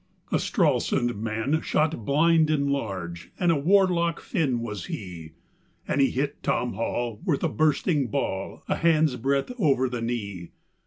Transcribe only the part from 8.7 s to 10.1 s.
hand's breadth over the